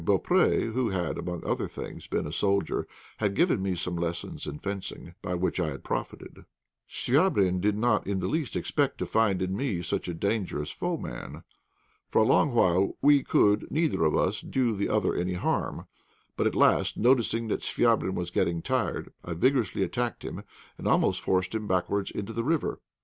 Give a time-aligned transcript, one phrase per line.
[0.03, 4.57] Beaupré, who had, among other things, been a soldier, had given me some lessons in
[4.57, 6.45] fencing, by which I had profited.
[6.89, 11.43] Chvabrine did not in the least expect to find in me such a dangerous foeman.
[12.09, 15.85] For a long while we could neither of us do the other any harm,
[16.35, 20.41] but at last, noticing that Chvabrine was getting tired, I vigorously attacked him,
[20.79, 22.79] and almost forced him backwards into the river.